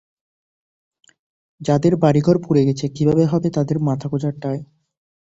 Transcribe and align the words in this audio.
যাঁদের 1.61 1.93
বাড়িঘর 1.95 2.35
পুড়ে 2.45 2.61
গেছে, 2.67 2.85
কীভাবে 2.87 3.23
হবে 3.25 3.47
তাঁদের 3.55 3.77
মাথাগোঁজার 3.87 4.33
ঠাঁই? 4.41 4.59